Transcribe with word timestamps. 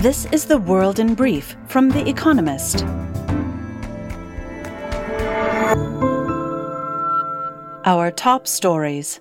This 0.00 0.24
is 0.32 0.46
the 0.46 0.56
world 0.56 0.98
in 0.98 1.14
brief 1.14 1.56
from 1.66 1.90
The 1.90 2.08
Economist. 2.08 2.86
Our 7.84 8.10
top 8.10 8.46
stories. 8.46 9.20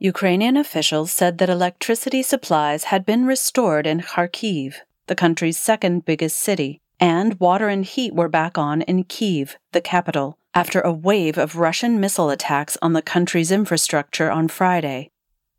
Ukrainian 0.00 0.56
officials 0.56 1.12
said 1.12 1.38
that 1.38 1.48
electricity 1.48 2.24
supplies 2.24 2.90
had 2.90 3.06
been 3.06 3.24
restored 3.24 3.86
in 3.86 4.00
Kharkiv, 4.00 4.74
the 5.06 5.14
country's 5.14 5.56
second 5.56 6.04
biggest 6.04 6.40
city, 6.40 6.80
and 6.98 7.38
water 7.38 7.68
and 7.68 7.84
heat 7.84 8.12
were 8.12 8.28
back 8.28 8.58
on 8.58 8.82
in 8.82 9.04
Kiev, 9.04 9.58
the 9.70 9.80
capital, 9.80 10.38
after 10.54 10.80
a 10.80 10.92
wave 10.92 11.38
of 11.38 11.54
Russian 11.54 12.00
missile 12.00 12.30
attacks 12.30 12.76
on 12.82 12.94
the 12.94 13.00
country's 13.14 13.52
infrastructure 13.52 14.28
on 14.28 14.48
Friday. 14.48 15.12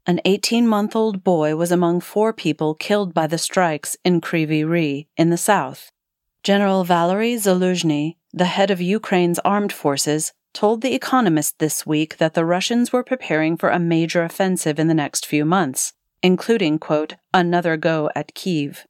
An 0.07 0.19
18 0.25 0.67
month 0.67 0.95
old 0.95 1.23
boy 1.23 1.55
was 1.55 1.71
among 1.71 2.01
four 2.01 2.33
people 2.33 2.73
killed 2.73 3.13
by 3.13 3.27
the 3.27 3.37
strikes 3.37 3.95
in 4.03 4.19
Kryvyi 4.19 4.65
Rih 4.65 5.05
in 5.15 5.29
the 5.29 5.37
south. 5.37 5.91
General 6.43 6.83
Valery 6.83 7.35
Zaluzhny, 7.35 8.15
the 8.33 8.45
head 8.45 8.71
of 8.71 8.81
Ukraine's 8.81 9.37
armed 9.45 9.71
forces, 9.71 10.33
told 10.53 10.81
The 10.81 10.95
Economist 10.95 11.59
this 11.59 11.85
week 11.85 12.17
that 12.17 12.33
the 12.33 12.45
Russians 12.45 12.91
were 12.91 13.03
preparing 13.03 13.55
for 13.57 13.69
a 13.69 13.77
major 13.77 14.23
offensive 14.23 14.79
in 14.79 14.87
the 14.87 14.95
next 14.95 15.25
few 15.25 15.45
months, 15.45 15.93
including, 16.23 16.79
quote, 16.79 17.15
another 17.31 17.77
go 17.77 18.09
at 18.15 18.33
Kiev. 18.33 18.85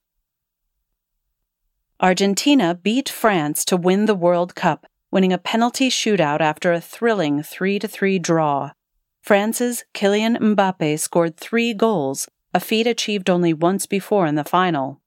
Argentina 2.00 2.74
beat 2.74 3.10
France 3.10 3.66
to 3.66 3.76
win 3.76 4.06
the 4.06 4.16
World 4.16 4.56
Cup, 4.56 4.88
winning 5.12 5.34
a 5.34 5.38
penalty 5.38 5.90
shootout 5.90 6.40
after 6.40 6.72
a 6.72 6.82
thrilling 6.82 7.44
3 7.44 7.80
3 7.80 8.18
draw. 8.18 8.72
France's 9.22 9.84
Kylian 9.94 10.38
Mbappe 10.38 11.00
scored 11.00 11.38
three 11.38 11.74
goals, 11.74 12.28
a 12.54 12.60
feat 12.60 12.88
achieved 12.88 13.30
only 13.30 13.54
once 13.54 13.86
before 13.86 14.26
in 14.26 14.36
the 14.36 14.44
final. 14.44 15.02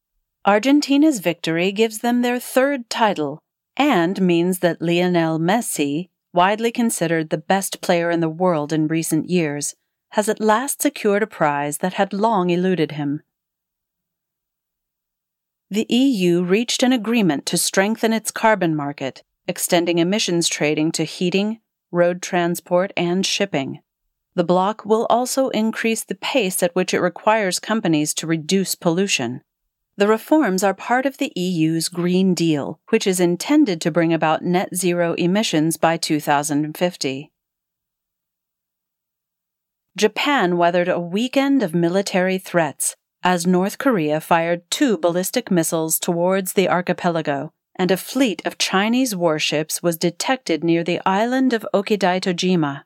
Argentina's 0.46 1.20
victory 1.20 1.72
gives 1.72 1.98
them 1.98 2.22
their 2.22 2.38
third 2.38 2.88
title 2.88 3.40
and 3.76 4.20
means 4.20 4.60
that 4.60 4.80
Lionel 4.80 5.38
Messi, 5.38 6.10
widely 6.32 6.70
considered 6.70 7.30
the 7.30 7.38
best 7.38 7.80
player 7.80 8.10
in 8.10 8.20
the 8.20 8.28
world 8.28 8.72
in 8.72 8.86
recent 8.86 9.28
years, 9.28 9.74
has 10.10 10.28
at 10.28 10.40
last 10.40 10.80
secured 10.80 11.22
a 11.22 11.26
prize 11.26 11.78
that 11.78 11.94
had 11.94 12.12
long 12.12 12.50
eluded 12.50 12.92
him. 12.92 13.22
The 15.70 15.86
EU 15.88 16.44
reached 16.44 16.82
an 16.84 16.92
agreement 16.92 17.46
to 17.46 17.58
strengthen 17.58 18.12
its 18.12 18.30
carbon 18.30 18.76
market, 18.76 19.24
extending 19.48 19.98
emissions 19.98 20.48
trading 20.48 20.92
to 20.92 21.04
heating, 21.04 21.60
road 21.90 22.22
transport, 22.22 22.92
and 22.96 23.26
shipping. 23.26 23.80
The 24.34 24.44
bloc 24.44 24.84
will 24.84 25.06
also 25.08 25.48
increase 25.50 26.02
the 26.02 26.16
pace 26.16 26.62
at 26.62 26.74
which 26.74 26.92
it 26.92 27.00
requires 27.00 27.58
companies 27.60 28.12
to 28.14 28.27
reduce 28.27 28.74
pollution. 28.74 29.42
The 29.96 30.08
reforms 30.08 30.64
are 30.64 30.74
part 30.74 31.06
of 31.06 31.18
the 31.18 31.32
EU's 31.36 31.88
Green 31.88 32.34
Deal, 32.34 32.80
which 32.88 33.06
is 33.06 33.20
intended 33.20 33.80
to 33.80 33.92
bring 33.92 34.12
about 34.12 34.42
net 34.42 34.74
zero 34.74 35.14
emissions 35.14 35.77
by 35.77 35.96
2050. 35.96 37.30
Japan 39.96 40.56
weathered 40.56 40.88
a 40.88 40.98
weekend 40.98 41.62
of 41.62 41.72
military 41.72 42.38
threats 42.38 42.96
as 43.22 43.46
North 43.46 43.78
Korea 43.78 44.20
fired 44.20 44.68
two 44.68 44.98
ballistic 44.98 45.50
missiles 45.50 46.00
towards 46.00 46.55
the 46.55 46.68
archipelago, 46.68 47.52
and 47.77 47.92
a 47.92 47.96
fleet 47.96 48.44
of 48.44 48.58
Chinese 48.58 49.14
warships 49.14 49.82
was 49.82 49.96
detected 49.96 50.64
near 50.64 50.82
the 50.82 51.00
island 51.06 51.52
of 51.52 51.64
Okinawa. 51.72 52.82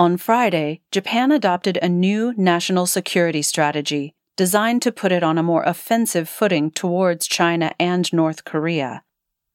On 0.00 0.16
Friday, 0.16 0.80
Japan 0.92 1.32
adopted 1.32 1.76
a 1.82 1.88
new 1.88 2.32
national 2.36 2.86
security 2.86 3.42
strategy 3.42 4.14
designed 4.36 4.80
to 4.82 4.92
put 4.92 5.10
it 5.10 5.24
on 5.24 5.36
a 5.36 5.42
more 5.42 5.64
offensive 5.64 6.28
footing 6.28 6.70
towards 6.70 7.26
China 7.26 7.72
and 7.80 8.12
North 8.12 8.44
Korea. 8.44 9.02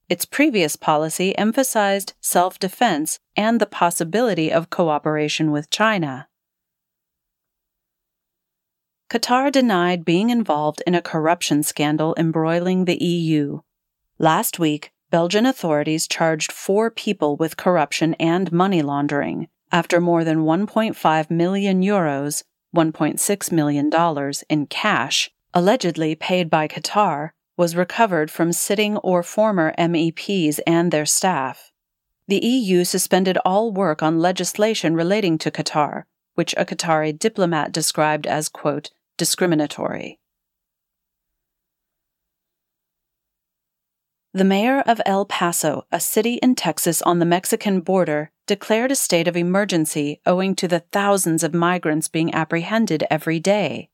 Its 0.09 0.25
previous 0.25 0.75
policy 0.75 1.36
emphasized 1.37 2.11
self 2.20 2.59
defense 2.59 3.20
and 3.37 3.61
the 3.61 3.65
possibility 3.65 4.52
of 4.52 4.70
cooperation 4.70 5.49
with 5.49 5.70
China. 5.70 6.27
Qatar 9.09 9.49
denied 9.49 10.03
being 10.03 10.30
involved 10.30 10.83
in 10.86 10.93
a 10.93 11.02
corruption 11.02 11.64
scandal 11.64 12.14
embroiling 12.17 12.83
the 12.83 13.02
EU. 13.02 13.61
Last 14.20 14.59
week, 14.59 14.92
Belgian 15.09 15.45
authorities 15.45 16.05
charged 16.05 16.52
four 16.52 16.92
people 16.92 17.37
with 17.37 17.55
corruption 17.55 18.14
and 18.15 18.52
money 18.52 18.82
laundering 18.82 19.48
after 19.73 20.00
more 20.00 20.23
than 20.23 20.45
1.5 20.45 21.32
million 21.32 21.82
euros, 21.82 22.44
$1.6 22.76 23.52
million 23.52 23.92
in 24.50 24.67
cash, 24.67 25.32
allegedly 25.54 26.14
paid 26.16 26.50
by 26.50 26.67
Qatar, 26.67 27.32
was 27.58 27.76
recovered 27.76 28.32
from 28.32 28.54
sitting 28.54 28.98
or 28.98 29.23
former 29.23 29.73
MEPs 29.78 30.60
and 30.66 30.92
their 30.92 31.06
staff. 31.06 31.72
The 32.28 32.39
EU 32.45 32.83
suspended 32.83 33.38
all 33.44 33.73
work 33.73 34.02
on 34.02 34.20
legislation 34.20 34.95
relating 34.95 35.38
to 35.39 35.52
Qatar, 35.52 36.04
which 36.36 36.54
a 36.56 36.66
Qatari 36.66 37.17
diplomat 37.17 37.72
described 37.72 38.28
as, 38.28 38.50
quote, 38.50 38.92
discriminatory. 39.17 40.20
The 44.36 44.44
mayor 44.44 44.80
of 44.88 44.99
El 45.05 45.26
Paso, 45.26 45.86
a 45.92 45.99
city 45.99 46.39
in 46.42 46.55
Texas 46.55 47.04
on 47.04 47.20
the 47.20 47.26
Mexican 47.26 47.82
border, 47.82 48.32
declared 48.48 48.92
a 48.92 48.95
state 48.95 49.27
of 49.27 49.38
emergency 49.38 50.21
owing 50.26 50.55
to 50.55 50.67
the 50.67 50.80
thousands 50.80 51.44
of 51.44 51.54
migrants 51.54 52.08
being 52.08 52.33
apprehended 52.33 53.04
every 53.11 53.39
day. 53.39 53.92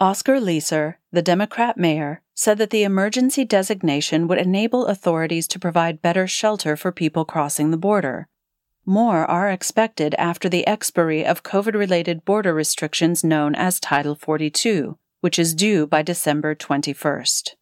Oscar 0.00 0.40
Leeser, 0.40 0.96
the 1.12 1.22
Democrat 1.22 1.78
mayor, 1.78 2.20
said 2.34 2.58
that 2.58 2.70
the 2.70 2.82
emergency 2.82 3.44
designation 3.44 4.26
would 4.26 4.38
enable 4.38 4.86
authorities 4.86 5.46
to 5.46 5.60
provide 5.60 6.02
better 6.02 6.26
shelter 6.26 6.74
for 6.76 6.90
people 6.90 7.24
crossing 7.24 7.70
the 7.70 7.76
border. 7.76 8.26
More 8.84 9.24
are 9.24 9.52
expected 9.52 10.16
after 10.18 10.48
the 10.48 10.66
expiry 10.66 11.24
of 11.24 11.44
COVID 11.44 11.74
related 11.74 12.24
border 12.24 12.52
restrictions 12.52 13.22
known 13.22 13.54
as 13.54 13.78
Title 13.78 14.16
42, 14.16 14.98
which 15.20 15.38
is 15.38 15.54
due 15.54 15.86
by 15.86 16.02
December 16.02 16.56
21st 16.56 17.54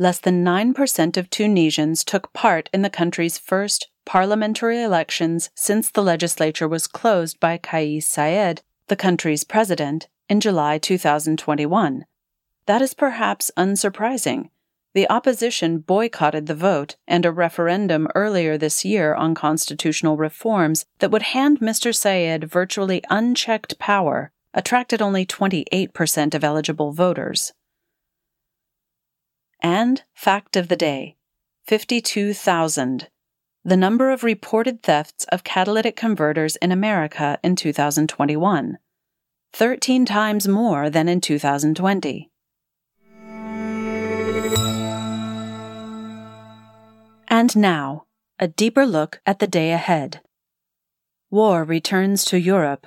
less 0.00 0.18
than 0.18 0.42
9% 0.42 1.16
of 1.18 1.28
Tunisians 1.28 2.02
took 2.02 2.32
part 2.32 2.70
in 2.72 2.80
the 2.80 2.88
country's 2.88 3.36
first 3.36 3.88
parliamentary 4.06 4.82
elections 4.82 5.50
since 5.54 5.90
the 5.90 6.02
legislature 6.02 6.66
was 6.66 6.86
closed 6.86 7.38
by 7.38 7.58
Kais 7.58 8.08
Saied, 8.08 8.60
the 8.88 8.96
country's 8.96 9.44
president, 9.44 10.08
in 10.26 10.40
July 10.40 10.78
2021. 10.78 12.06
That 12.64 12.80
is 12.80 12.94
perhaps 12.94 13.50
unsurprising. 13.58 14.48
The 14.94 15.08
opposition 15.10 15.80
boycotted 15.80 16.46
the 16.46 16.54
vote 16.54 16.96
and 17.06 17.26
a 17.26 17.30
referendum 17.30 18.08
earlier 18.14 18.56
this 18.56 18.86
year 18.86 19.14
on 19.14 19.34
constitutional 19.34 20.16
reforms 20.16 20.86
that 21.00 21.10
would 21.10 21.22
hand 21.22 21.60
Mr. 21.60 21.94
Saied 21.94 22.44
virtually 22.44 23.02
unchecked 23.10 23.78
power 23.78 24.32
attracted 24.54 25.02
only 25.02 25.26
28% 25.26 26.34
of 26.34 26.42
eligible 26.42 26.92
voters. 26.92 27.52
And 29.62 30.02
fact 30.14 30.56
of 30.56 30.68
the 30.68 30.76
day 30.76 31.16
52,000. 31.66 33.08
The 33.62 33.76
number 33.76 34.10
of 34.10 34.24
reported 34.24 34.82
thefts 34.82 35.24
of 35.24 35.44
catalytic 35.44 35.96
converters 35.96 36.56
in 36.56 36.72
America 36.72 37.38
in 37.44 37.56
2021. 37.56 38.78
13 39.52 40.06
times 40.06 40.48
more 40.48 40.88
than 40.88 41.08
in 41.08 41.20
2020. 41.20 42.30
And 47.28 47.56
now, 47.56 48.06
a 48.38 48.48
deeper 48.48 48.86
look 48.86 49.20
at 49.26 49.38
the 49.40 49.46
day 49.46 49.72
ahead. 49.72 50.20
War 51.30 51.64
returns 51.64 52.24
to 52.26 52.40
Europe. 52.40 52.86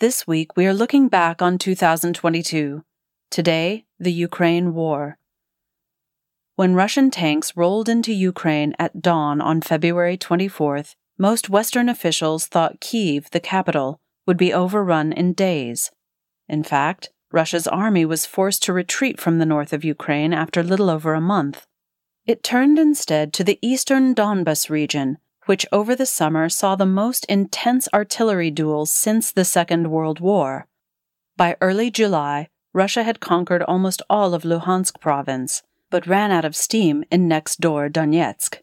This 0.00 0.26
week, 0.26 0.56
we 0.56 0.66
are 0.66 0.74
looking 0.74 1.08
back 1.08 1.40
on 1.40 1.58
2022. 1.58 2.82
Today, 3.30 3.84
the 3.98 4.12
Ukraine 4.12 4.74
War 4.74 5.16
when 6.60 6.74
Russian 6.74 7.10
tanks 7.10 7.56
rolled 7.56 7.88
into 7.88 8.12
Ukraine 8.12 8.74
at 8.78 9.00
dawn 9.00 9.40
on 9.40 9.62
February 9.62 10.18
24th, 10.18 10.94
most 11.16 11.48
Western 11.48 11.88
officials 11.88 12.46
thought 12.46 12.82
Kiev, 12.82 13.30
the 13.30 13.40
capital, 13.40 13.98
would 14.26 14.36
be 14.36 14.52
overrun 14.52 15.10
in 15.10 15.32
days. 15.32 15.90
In 16.50 16.62
fact, 16.62 17.08
Russia's 17.32 17.66
army 17.66 18.04
was 18.04 18.26
forced 18.26 18.62
to 18.64 18.74
retreat 18.74 19.18
from 19.18 19.38
the 19.38 19.46
north 19.46 19.72
of 19.72 19.86
Ukraine 19.86 20.34
after 20.34 20.62
little 20.62 20.90
over 20.90 21.14
a 21.14 21.20
month. 21.34 21.66
It 22.26 22.42
turned 22.42 22.78
instead 22.78 23.32
to 23.32 23.42
the 23.42 23.58
eastern 23.62 24.14
Donbas 24.14 24.68
region, 24.68 25.16
which 25.46 25.64
over 25.72 25.96
the 25.96 26.04
summer 26.04 26.50
saw 26.50 26.76
the 26.76 26.84
most 26.84 27.24
intense 27.24 27.88
artillery 27.94 28.50
duels 28.50 28.92
since 28.92 29.32
the 29.32 29.46
Second 29.46 29.90
World 29.90 30.20
War. 30.20 30.66
By 31.38 31.56
early 31.62 31.90
July, 31.90 32.48
Russia 32.74 33.02
had 33.02 33.18
conquered 33.18 33.62
almost 33.62 34.02
all 34.10 34.34
of 34.34 34.42
Luhansk 34.42 35.00
province, 35.00 35.62
but 35.90 36.06
ran 36.06 36.30
out 36.30 36.44
of 36.44 36.56
steam 36.56 37.04
in 37.10 37.28
next 37.28 37.60
door 37.60 37.88
Donetsk. 37.88 38.58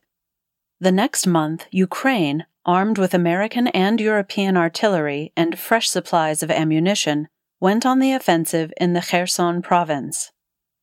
The 0.80 0.92
next 0.92 1.28
month, 1.28 1.66
Ukraine, 1.72 2.46
armed 2.66 2.98
with 2.98 3.14
American 3.14 3.68
and 3.68 4.00
European 4.00 4.58
artillery 4.58 5.32
and 5.36 5.58
fresh 5.58 5.90
supplies 5.90 6.44
of 6.44 6.52
ammunition, 6.52 7.28
went 7.60 7.86
on 7.86 8.00
the 8.00 8.12
offensive 8.12 8.72
in 8.80 8.94
the 8.94 9.02
Kherson 9.02 9.62
province. 9.62 10.32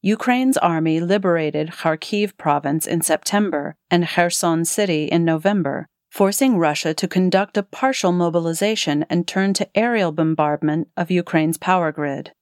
Ukraine's 0.02 0.56
army 0.58 1.00
liberated 1.00 1.69
Kharkiv 1.70 2.37
province 2.37 2.87
in 2.87 3.00
September 3.00 3.76
and 3.90 4.06
Kherson 4.06 4.64
city 4.64 5.05
in 5.05 5.25
November, 5.25 5.87
forcing 6.11 6.58
Russia 6.58 6.93
to 6.94 7.08
conduct 7.08 7.56
a 7.56 7.62
partial 7.62 8.12
mobilization 8.12 9.05
and 9.08 9.26
turn 9.26 9.55
to 9.55 9.69
aerial 9.75 10.12
bombardment 10.12 10.88
of 10.97 11.11
Ukraine's 11.11 11.58
power 11.58 11.90
grid. 11.90 12.32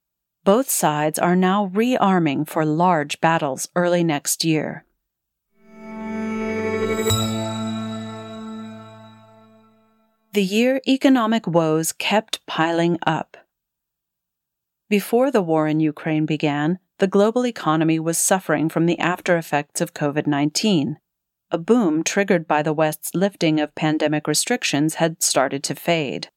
Both 0.43 0.69
sides 0.69 1.17
are 1.17 1.37
now 1.37 1.67
rearming 1.73 2.47
for 2.47 2.65
large 2.65 3.21
battles 3.21 3.69
early 3.75 4.03
next 4.03 4.43
year. 4.43 4.85
The 10.33 10.43
year 10.43 10.81
economic 10.85 11.47
woes 11.47 11.93
kept 11.93 12.45
piling 12.45 12.97
up. 13.05 13.37
Before 14.89 15.31
the 15.31 15.41
war 15.41 15.67
in 15.67 15.79
Ukraine 15.79 16.25
began, 16.25 16.79
the 16.99 17.07
global 17.07 17.45
economy 17.45 17.99
was 17.99 18.17
suffering 18.17 18.67
from 18.67 18.85
the 18.85 18.99
after 18.99 19.37
effects 19.37 19.79
of 19.79 19.93
COVID 19.93 20.27
19. 20.27 20.97
A 21.51 21.57
boom 21.57 22.03
triggered 22.03 22.47
by 22.47 22.61
the 22.61 22.73
West's 22.73 23.15
lifting 23.15 23.59
of 23.61 23.75
pandemic 23.75 24.27
restrictions 24.27 24.95
had 24.95 25.23
started 25.23 25.63
to 25.63 25.75
fade. 25.75 26.29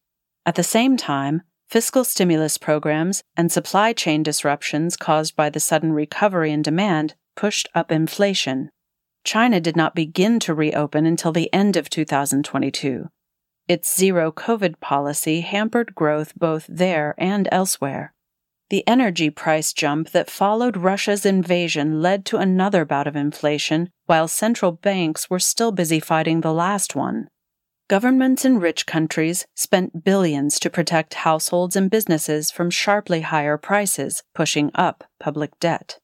At 0.44 0.54
the 0.54 0.62
same 0.62 0.96
time, 0.96 1.42
fiscal 1.68 2.04
stimulus 2.04 2.58
programs 2.58 3.22
and 3.36 3.50
supply 3.50 3.92
chain 3.92 4.22
disruptions 4.22 4.96
caused 4.96 5.34
by 5.36 5.50
the 5.50 5.60
sudden 5.60 5.92
recovery 5.92 6.52
in 6.52 6.62
demand 6.62 7.14
pushed 7.34 7.68
up 7.74 7.92
inflation. 7.92 8.70
China 9.24 9.60
did 9.60 9.76
not 9.76 9.94
begin 9.94 10.38
to 10.40 10.54
reopen 10.54 11.04
until 11.06 11.32
the 11.32 11.52
end 11.52 11.76
of 11.76 11.90
2022. 11.90 13.08
Its 13.68 13.96
zero 13.96 14.30
COVID 14.30 14.78
policy 14.78 15.40
hampered 15.40 15.94
growth 15.94 16.32
both 16.36 16.66
there 16.68 17.14
and 17.18 17.48
elsewhere. 17.50 18.14
The 18.68 18.86
energy 18.86 19.30
price 19.30 19.72
jump 19.72 20.10
that 20.10 20.30
followed 20.30 20.76
Russia's 20.76 21.26
invasion 21.26 22.00
led 22.00 22.24
to 22.26 22.36
another 22.36 22.84
bout 22.84 23.06
of 23.06 23.16
inflation, 23.16 23.90
while 24.06 24.28
central 24.28 24.72
banks 24.72 25.28
were 25.28 25.38
still 25.38 25.72
busy 25.72 26.00
fighting 26.00 26.40
the 26.40 26.52
last 26.52 26.96
one. 26.96 27.28
Governments 27.88 28.44
in 28.44 28.58
rich 28.58 28.84
countries 28.84 29.46
spent 29.54 30.02
billions 30.02 30.58
to 30.58 30.68
protect 30.68 31.22
households 31.22 31.76
and 31.76 31.88
businesses 31.88 32.50
from 32.50 32.68
sharply 32.68 33.20
higher 33.20 33.56
prices, 33.56 34.24
pushing 34.34 34.72
up 34.74 35.04
public 35.20 35.56
debt. 35.60 36.00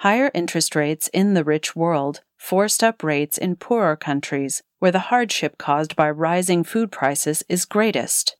Higher 0.00 0.30
interest 0.34 0.76
rates 0.76 1.08
in 1.08 1.32
the 1.32 1.42
rich 1.42 1.74
world 1.74 2.20
forced 2.36 2.84
up 2.84 3.02
rates 3.02 3.38
in 3.38 3.56
poorer 3.56 3.96
countries, 3.96 4.62
where 4.78 4.92
the 4.92 5.08
hardship 5.08 5.56
caused 5.56 5.96
by 5.96 6.10
rising 6.10 6.64
food 6.64 6.92
prices 6.92 7.42
is 7.48 7.64
greatest. 7.64 8.36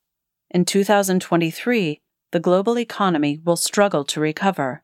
In 0.51 0.63
2023, 0.63 1.99
the 2.31 2.39
global 2.39 2.77
economy 2.77 3.39
will 3.43 3.55
struggle 3.55 4.03
to 4.03 4.19
recover. 4.19 4.83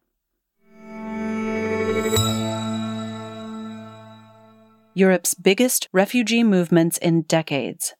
Europe's 4.95 5.35
biggest 5.35 5.87
refugee 5.93 6.43
movements 6.43 6.97
in 6.97 7.21
decades. 7.21 7.93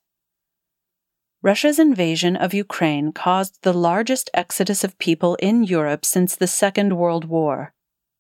Russia's 1.42 1.80
invasion 1.80 2.36
of 2.36 2.54
Ukraine 2.54 3.14
caused 3.14 3.60
the 3.62 3.72
largest 3.72 4.30
exodus 4.34 4.84
of 4.84 5.00
people 5.00 5.36
in 5.36 5.64
Europe 5.64 6.04
since 6.04 6.36
the 6.36 6.48
Second 6.48 6.98
World 6.98 7.24
War. 7.26 7.74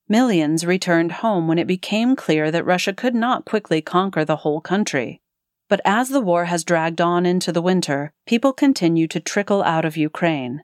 Millions 0.07 0.65
returned 0.65 1.11
home 1.11 1.45
when 1.45 1.59
it 1.59 1.67
became 1.67 2.15
clear 2.15 2.49
that 2.49 2.65
Russia 2.65 2.93
could 2.93 3.13
not 3.13 3.43
quickly 3.43 3.81
conquer 3.81 4.23
the 4.23 4.37
whole 4.37 4.61
country. 4.61 5.21
But 5.67 5.81
as 5.83 6.09
the 6.09 6.21
war 6.21 6.45
has 6.45 6.63
dragged 6.63 7.01
on 7.01 7.25
into 7.25 7.51
the 7.51 7.61
winter, 7.61 8.13
people 8.25 8.53
continue 8.53 9.07
to 9.09 9.19
trickle 9.19 9.63
out 9.63 9.83
of 9.83 9.97
Ukraine. 9.97 10.63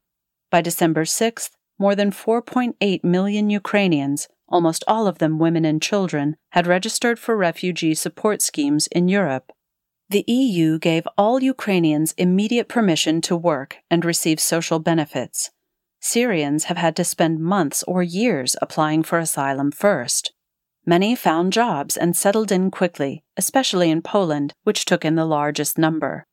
By 0.50 0.62
December 0.62 1.04
6th, 1.04 1.51
more 1.78 1.94
than 1.94 2.10
4.8 2.10 3.04
million 3.04 3.50
Ukrainians, 3.50 4.30
almost 4.48 4.86
all 4.88 5.08
of 5.08 5.18
them 5.18 5.40
women 5.40 5.66
and 5.66 5.81
children, 5.81 6.38
had 6.51 6.68
registered 6.68 7.19
for 7.19 7.36
refugee 7.36 7.94
support 7.94 8.42
schemes 8.42 8.88
in 8.88 9.10
Europe. 9.10 9.51
The 10.10 10.24
EU 10.28 10.80
gave 10.80 11.07
all 11.18 11.42
Ukrainians 11.42 12.13
immediate 12.18 12.68
permission 12.68 13.22
to 13.22 13.36
work 13.36 13.78
and 13.90 14.06
receive 14.06 14.40
social 14.40 14.80
benefits. 14.80 15.52
Syrians 16.00 16.66
have 16.66 16.78
had 16.78 16.96
to 16.98 17.04
spend 17.04 17.40
months 17.40 17.84
or 17.84 18.04
years 18.04 18.56
applying 18.62 19.04
for 19.04 19.18
asylum 19.18 19.72
first. 19.72 20.34
Many 20.86 21.16
found 21.16 21.54
jobs 21.54 21.98
and 21.98 22.16
settled 22.16 22.52
in 22.52 22.69
quickly, 22.69 23.24
especially 23.36 23.90
in 23.90 24.04
Poland, 24.04 24.54
which 24.63 24.86
took 24.86 25.04
in 25.04 25.16
the 25.16 25.25
largest 25.25 25.78
number 25.78 26.28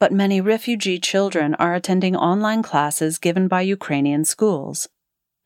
but 0.00 0.12
many 0.12 0.40
refugee 0.40 0.98
children 0.98 1.54
are 1.56 1.74
attending 1.74 2.14
online 2.14 2.62
classes 2.62 3.18
given 3.18 3.48
by 3.48 3.62
Ukrainian 3.62 4.24
schools. 4.24 4.88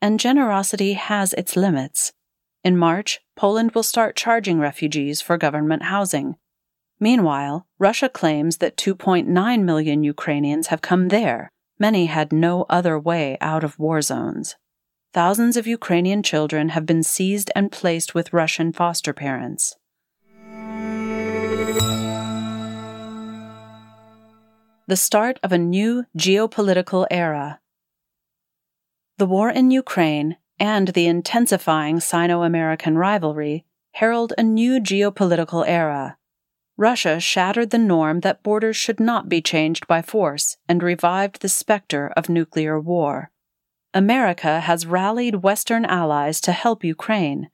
And 0.01 0.19
generosity 0.19 0.93
has 0.93 1.33
its 1.33 1.55
limits. 1.55 2.13
In 2.63 2.77
March, 2.77 3.19
Poland 3.35 3.71
will 3.71 3.83
start 3.83 4.15
charging 4.15 4.59
refugees 4.59 5.21
for 5.21 5.37
government 5.37 5.83
housing. 5.83 6.35
Meanwhile, 7.09 7.67
Russia 7.79 8.07
claims 8.07 8.59
that 8.59 8.77
2.9 8.77 9.63
million 9.63 10.03
Ukrainians 10.15 10.67
have 10.67 10.81
come 10.89 11.09
there. 11.09 11.51
Many 11.77 12.05
had 12.05 12.31
no 12.31 12.65
other 12.69 12.97
way 12.97 13.37
out 13.41 13.63
of 13.65 13.77
war 13.77 14.01
zones. 14.01 14.55
Thousands 15.11 15.57
of 15.57 15.67
Ukrainian 15.67 16.23
children 16.23 16.69
have 16.69 16.85
been 16.85 17.03
seized 17.03 17.51
and 17.57 17.73
placed 17.79 18.15
with 18.15 18.31
Russian 18.31 18.71
foster 18.71 19.11
parents. 19.11 19.75
the 24.87 24.97
start 24.97 25.39
of 25.43 25.51
a 25.51 25.57
new 25.57 26.05
geopolitical 26.17 27.07
era. 27.09 27.59
The 29.17 29.25
war 29.25 29.49
in 29.49 29.71
Ukraine 29.71 30.37
and 30.59 30.89
the 30.89 31.07
intensifying 31.07 31.99
Sino 31.99 32.43
American 32.43 32.97
rivalry 32.97 33.65
herald 33.93 34.33
a 34.37 34.43
new 34.43 34.79
geopolitical 34.79 35.63
era. 35.65 36.17
Russia 36.77 37.19
shattered 37.19 37.69
the 37.69 37.77
norm 37.77 38.21
that 38.21 38.41
borders 38.41 38.75
should 38.75 38.99
not 38.99 39.29
be 39.29 39.41
changed 39.41 39.85
by 39.85 40.01
force 40.01 40.57
and 40.67 40.81
revived 40.81 41.41
the 41.41 41.49
specter 41.49 42.11
of 42.17 42.29
nuclear 42.29 42.79
war. 42.79 43.31
America 43.93 44.59
has 44.61 44.87
rallied 44.87 45.43
Western 45.43 45.85
allies 45.85 46.41
to 46.41 46.51
help 46.51 46.83
Ukraine. 46.83 47.49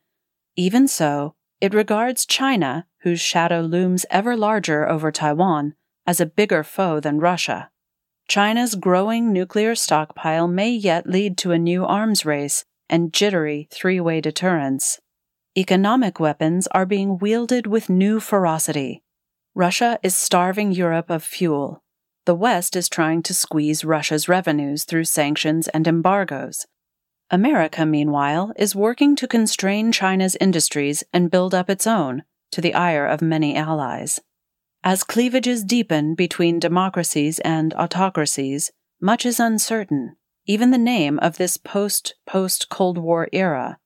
Even 0.56 0.88
so, 0.88 1.36
it 1.60 1.74
regards 1.74 2.25
China, 2.25 2.88
whose 3.01 3.19
shadow 3.19 3.60
looms 3.60 4.06
ever 4.10 4.38
larger 4.38 4.88
over 4.88 5.12
Taiwan, 5.12 5.74
as 6.07 6.21
a 6.21 6.25
bigger 6.25 6.63
foe 6.63 7.01
than 7.01 7.19
Russia. 7.19 7.69
China's 8.30 8.75
growing 8.75 9.33
nuclear 9.33 9.75
stockpile 9.75 10.48
may 10.48 10.69
yet 10.69 11.10
lead 11.10 11.38
to 11.39 11.51
a 11.51 11.59
new 11.59 11.83
arms 11.83 12.26
race 12.26 12.64
and 12.90 13.11
jittery 13.11 13.68
three 13.69 13.99
way 13.99 14.21
deterrence. 14.21 15.02
Economic 15.57 16.19
weapons 16.19 16.68
are 16.68 16.85
being 16.85 17.18
wielded 17.18 17.68
with 17.68 17.90
new 17.90 18.19
ferocity. 18.19 19.04
Russia 19.56 19.99
is 20.03 20.15
starving 20.15 20.71
Europe 20.71 21.09
of 21.09 21.23
fuel. 21.23 21.83
The 22.25 22.35
West 22.35 22.75
is 22.75 22.87
trying 22.87 23.23
to 23.23 23.33
squeeze 23.33 23.83
Russia's 23.83 24.29
revenues 24.29 24.83
through 24.83 25.06
sanctions 25.06 25.68
and 25.69 25.87
embargoes. 25.87 26.65
America, 27.31 27.85
meanwhile, 27.85 28.51
is 28.56 28.75
working 28.75 29.15
to 29.15 29.27
constrain 29.27 29.91
China's 29.91 30.35
industries 30.39 31.03
and 31.13 31.29
build 31.29 31.53
up 31.53 31.69
its 31.69 31.85
own, 31.85 32.23
to 32.51 32.61
the 32.61 32.73
ire 32.73 33.06
of 33.06 33.21
many 33.21 33.56
allies. 33.56 34.19
As 34.83 35.03
cleavages 35.03 35.63
deepen 35.63 36.15
between 36.15 36.59
democracies 36.59 37.39
and 37.39 37.73
autocracies, 37.73 38.71
much 38.99 39.25
is 39.25 39.39
uncertain, 39.39 40.15
even 40.45 40.71
the 40.71 40.77
name 40.77 41.19
of 41.19 41.37
this 41.37 41.57
post 41.57 42.15
post 42.25 42.69
Cold 42.69 42.97
War 42.97 43.27
era. 43.31 43.77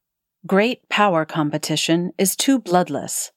Great 0.48 0.88
power 0.88 1.26
competition 1.26 2.12
is 2.18 2.36
too 2.38 2.60
bloodless, 2.60 3.32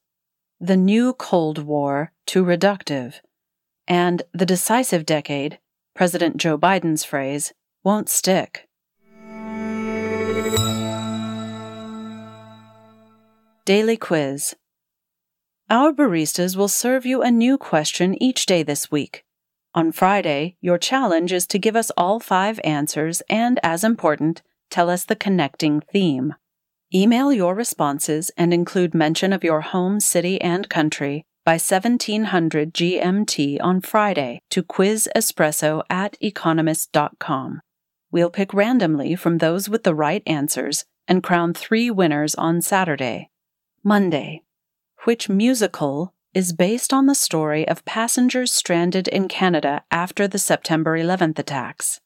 the 0.60 0.76
new 0.76 1.12
Cold 1.12 1.58
War 1.58 2.12
too 2.26 2.44
reductive, 2.44 3.20
and 3.86 4.22
the 4.32 4.46
decisive 4.46 5.06
decade, 5.06 5.58
President 5.94 6.36
Joe 6.36 6.58
Biden's 6.58 7.04
phrase, 7.04 7.52
won't 7.84 8.08
stick. 8.08 8.68
Daily 13.64 13.96
Quiz 13.96 14.54
our 15.68 15.92
baristas 15.92 16.54
will 16.54 16.68
serve 16.68 17.04
you 17.04 17.22
a 17.22 17.30
new 17.30 17.58
question 17.58 18.20
each 18.22 18.46
day 18.46 18.62
this 18.62 18.88
week. 18.88 19.24
On 19.74 19.90
Friday, 19.90 20.56
your 20.60 20.78
challenge 20.78 21.32
is 21.32 21.44
to 21.48 21.58
give 21.58 21.74
us 21.74 21.90
all 21.96 22.20
five 22.20 22.60
answers 22.62 23.20
and, 23.28 23.58
as 23.64 23.82
important, 23.82 24.42
tell 24.70 24.88
us 24.88 25.04
the 25.04 25.16
connecting 25.16 25.80
theme. 25.80 26.34
Email 26.94 27.32
your 27.32 27.54
responses 27.54 28.30
and 28.36 28.54
include 28.54 28.94
mention 28.94 29.32
of 29.32 29.42
your 29.42 29.60
home, 29.60 29.98
city, 29.98 30.40
and 30.40 30.68
country 30.68 31.24
by 31.44 31.54
1700 31.54 32.72
GMT 32.72 33.58
on 33.60 33.80
Friday 33.80 34.40
to 34.50 34.62
quizespresso 34.62 35.82
at 35.90 36.16
economist.com. 36.20 37.60
We'll 38.12 38.30
pick 38.30 38.54
randomly 38.54 39.16
from 39.16 39.38
those 39.38 39.68
with 39.68 39.82
the 39.82 39.94
right 39.94 40.22
answers 40.26 40.84
and 41.08 41.22
crown 41.22 41.54
three 41.54 41.90
winners 41.90 42.34
on 42.36 42.62
Saturday. 42.62 43.30
Monday, 43.82 44.42
which 45.04 45.28
musical 45.28 46.14
is 46.34 46.52
based 46.52 46.92
on 46.92 47.06
the 47.06 47.14
story 47.14 47.66
of 47.66 47.84
passengers 47.84 48.52
stranded 48.52 49.08
in 49.08 49.26
Canada 49.26 49.82
after 49.90 50.28
the 50.28 50.38
September 50.38 50.96
11th 50.98 51.38
attacks. 51.38 52.00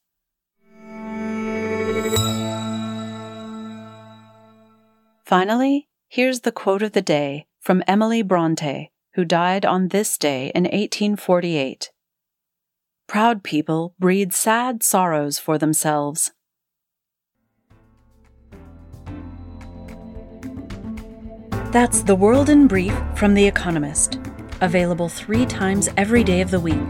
Finally, 5.31 5.87
here's 6.09 6.41
the 6.41 6.51
quote 6.51 6.81
of 6.81 6.91
the 6.91 7.01
day 7.01 7.45
from 7.61 7.81
Emily 7.87 8.21
Bronte, 8.21 8.91
who 9.13 9.23
died 9.23 9.65
on 9.65 9.87
this 9.87 10.17
day 10.17 10.51
in 10.53 10.63
1848. 10.65 11.89
Proud 13.07 13.41
people 13.41 13.95
breed 13.97 14.33
sad 14.33 14.83
sorrows 14.83 15.39
for 15.39 15.57
themselves. 15.57 16.31
That's 21.71 22.01
The 22.01 22.17
World 22.19 22.49
in 22.49 22.67
Brief 22.67 22.93
from 23.15 23.33
The 23.33 23.47
Economist, 23.47 24.19
available 24.59 25.07
three 25.07 25.45
times 25.45 25.87
every 25.95 26.25
day 26.25 26.41
of 26.41 26.51
the 26.51 26.59
week. 26.59 26.83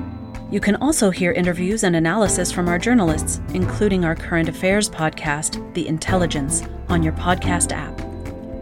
You 0.50 0.60
can 0.60 0.78
also 0.78 1.12
hear 1.12 1.32
interviews 1.32 1.84
and 1.84 1.96
analysis 1.96 2.52
from 2.52 2.68
our 2.68 2.80
journalists, 2.80 3.40
including 3.54 4.04
our 4.04 4.16
current 4.16 4.50
affairs 4.50 4.90
podcast, 4.90 5.76
The 5.76 5.88
Intelligence, 5.88 6.64
on 6.90 7.04
your 7.04 7.14
podcast 7.14 7.72
app. 7.72 8.01